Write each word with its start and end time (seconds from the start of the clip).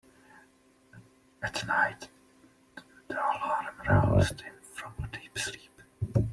At 1.43 1.63
night 1.67 2.07
the 3.07 3.13
alarm 3.13 3.67
roused 3.87 4.41
him 4.41 4.55
from 4.73 4.93
a 4.97 5.07
deep 5.15 5.37
sleep. 5.37 5.83